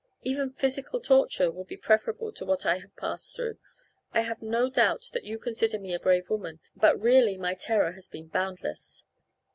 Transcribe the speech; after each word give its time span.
Even 0.23 0.51
physical 0.53 0.99
torture 0.99 1.51
would 1.51 1.67
be 1.67 1.77
preferable 1.77 2.31
to 2.31 2.43
what 2.43 2.65
I 2.65 2.79
have 2.79 2.95
passed 2.95 3.35
through. 3.35 3.59
I 4.15 4.21
have 4.21 4.41
no 4.41 4.67
doubt 4.67 5.11
that 5.13 5.25
you 5.25 5.37
consider 5.37 5.77
me 5.77 5.93
a 5.93 5.99
brave 5.99 6.27
woman, 6.27 6.59
but 6.75 6.99
really 6.99 7.37
my 7.37 7.53
terror 7.53 7.91
has 7.91 8.09
been 8.09 8.25
boundless. 8.27 9.05